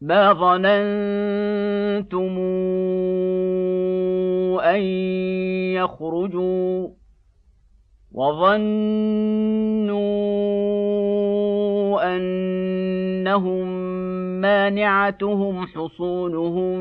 [0.00, 2.38] ما ظننتم
[4.58, 4.80] ان
[5.74, 6.88] يخرجوا
[8.12, 9.98] وظنوا
[12.16, 13.68] انهم
[14.40, 16.78] مانعتهم حصونهم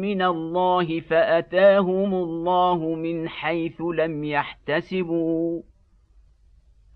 [0.00, 5.62] من الله فاتاهم الله من حيث لم يحتسبوا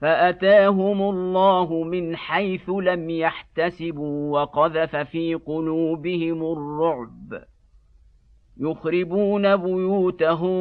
[0.01, 7.43] فأتاهم الله من حيث لم يحتسبوا وقذف في قلوبهم الرعب.
[8.61, 10.57] يخربون بيوتهم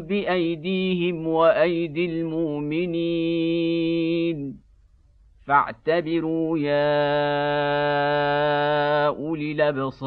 [0.00, 3.06] بأيديهم وأيدي المؤمنين.
[5.46, 6.96] فاعتبروا يا
[9.06, 10.06] أولي الأبصار.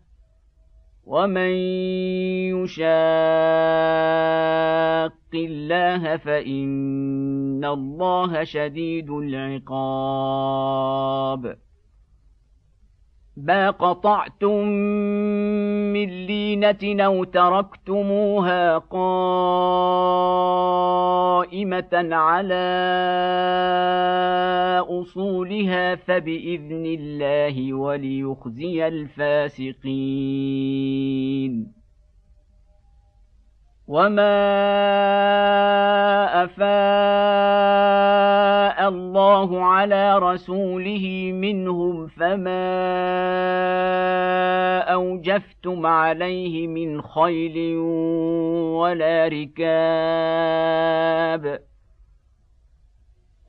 [1.11, 1.51] ومن
[2.55, 2.87] يشاق
[5.33, 10.41] الله فان الله شديد العقاب
[13.37, 14.67] ما قطعتم
[15.93, 19.09] من لينة أو تركتموها قائمة
[22.15, 22.71] على
[25.51, 29.81] أصولها فبإذن الله وليخزي الفاسقين.
[33.87, 34.23] وما
[36.43, 36.71] افاء
[38.89, 42.71] الله على رسوله منهم فما
[44.79, 47.77] اوجفتم عليه من خيل
[48.79, 49.71] ولا ركاب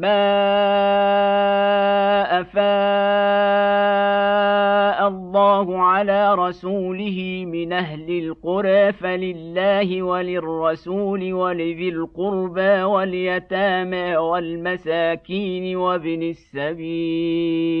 [0.00, 0.40] ما
[2.40, 2.60] افاء
[5.08, 17.80] الله على رسوله من أهل القرى فلله وللرسول ولذي القربى واليتامى والمساكين وابن السبيل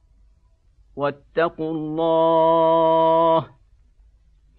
[1.01, 3.47] واتقوا الله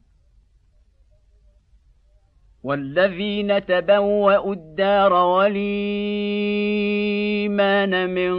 [2.63, 5.59] والذين تبوأوا الدار والإيمان
[8.09, 8.33] من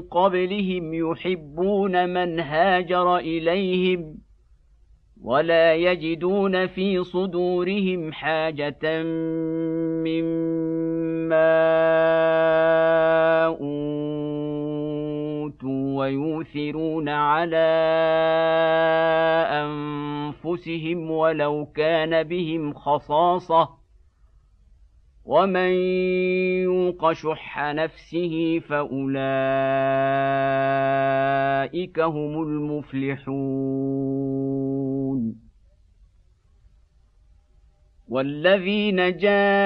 [0.00, 4.18] قبلهم يحبون من هاجر إليهم
[5.22, 9.02] ولا يجدون في صدورهم حاجة
[10.02, 11.50] مما
[13.46, 14.40] أوتوا
[15.98, 17.56] ويؤثرون على
[19.50, 20.09] أنفسهم
[21.10, 23.68] ولو كان بهم خصاصة
[25.24, 25.72] ومن
[26.62, 29.10] يوق شح نفسه فأولئك
[32.00, 33.80] هم المفلحون
[38.08, 39.60] والذين جاءوا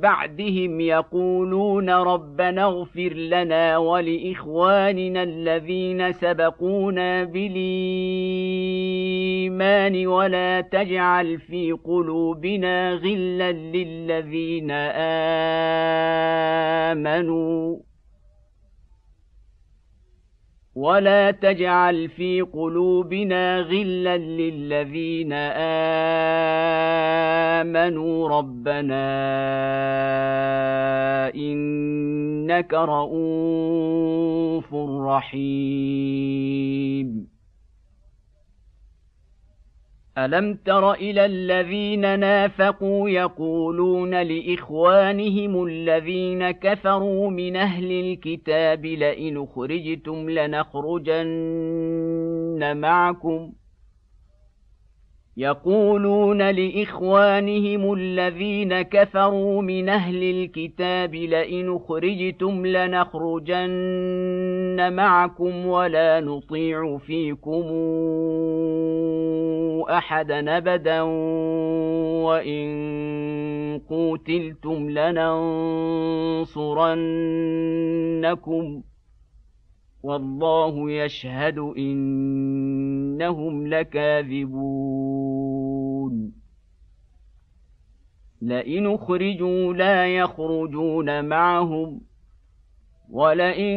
[0.00, 7.50] بعدهم يقولون ربنا اغفر لنا ولإخواننا الذين سبقونا بالإيمان
[10.06, 14.70] ولا تجعل في قلوبنا غلا للذين
[16.90, 17.89] آمنوا.
[20.80, 25.32] ولا تجعل في قلوبنا غلا للذين
[27.62, 29.10] امنوا ربنا
[31.34, 33.74] انك رءوف
[35.06, 36.50] رحيم
[40.24, 51.56] الم تر إلى الذين نافقوا يقولون لاخوانهم الذين كفروا من أهل الكتاب لئن اخرجتم لنخرجن
[52.76, 53.52] معكم
[55.36, 63.80] يقولون لاخوانهم الذين كفروا من أهل الكتاب لئن اخرجتم لنخرجن
[64.92, 67.62] معكم ولا نطيع فيكم
[69.88, 71.00] احدا ابدا
[72.22, 72.70] وإن
[73.88, 75.22] قوتلتم لننصرنكم
[80.02, 85.20] والله يشهد انهم لكاذبون
[88.42, 92.00] لئن اخرجوا لا يخرجون معهم
[93.10, 93.76] ولئن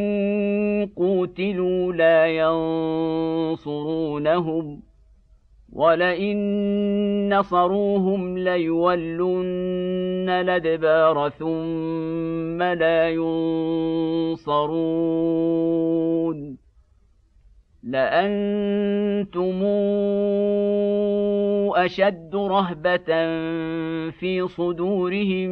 [0.96, 2.26] قوتلوا لا
[3.56, 4.82] ينصرونهم
[5.74, 14.54] ولئن نصروهم ليولن الادبار ثم لا ينصرون
[17.82, 19.62] لانتم
[21.76, 23.06] اشد رهبه
[24.10, 25.50] في صدورهم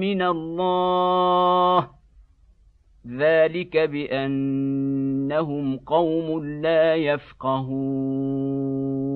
[0.00, 1.88] من الله
[3.18, 9.15] ذلك بانهم قوم لا يفقهون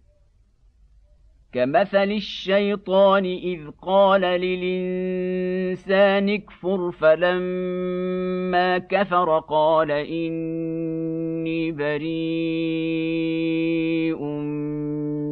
[1.53, 5.79] كمثل الشيطان إذ قال للإنسان
[6.29, 12.11] اكفر فلما كفر قال إني بريء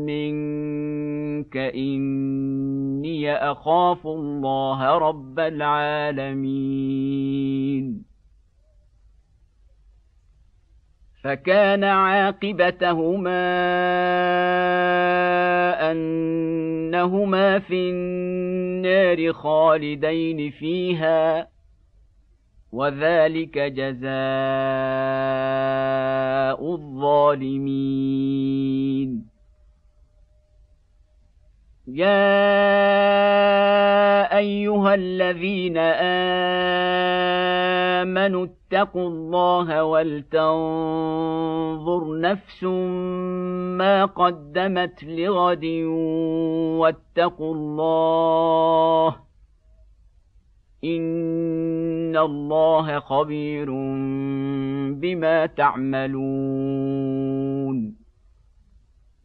[0.07, 6.79] منك إني أخاف الله رب العالمين.
[11.23, 13.49] فكان عاقبتهما
[15.91, 21.47] أنهما في النار خالدين فيها
[22.71, 24.09] وذلك جزاء
[26.75, 28.09] الظالمين.
[31.87, 32.29] يا
[34.37, 35.77] أيها الذين
[38.07, 40.41] آمنوا اتقوا الله ولتنظر
[42.19, 42.63] نفس
[43.77, 45.65] ما قدمت لغد
[46.79, 49.15] واتقوا الله
[50.83, 53.71] إن الله خبير
[55.01, 56.19] بما تعملون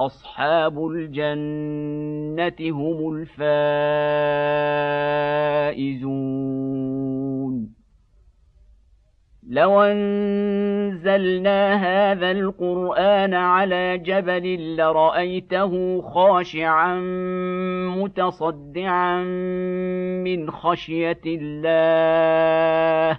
[0.00, 3.14] أصحاب الجنة هم
[5.74, 6.54] الفائزون.
[9.48, 16.94] لو أنزلنا هذا القرآن على جبل لرأيته خاشعا
[17.88, 19.22] متصدعا
[20.24, 23.18] من خشية الله